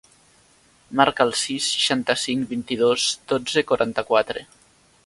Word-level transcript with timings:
Marca 1.01 1.27
el 1.29 1.33
sis, 1.41 1.67
seixanta-cinc, 1.75 2.49
vint-i-dos, 2.55 3.07
dotze, 3.35 3.65
quaranta-quatre. 3.73 4.49